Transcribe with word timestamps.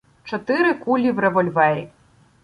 Чотири 0.23 0.73
кулі 0.73 1.11
в 1.11 1.19
револьвері. 1.19 1.89